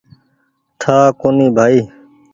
ٺآ 0.81 0.97
ڪونيٚ 1.19 1.53
ڀآئي 1.57 1.79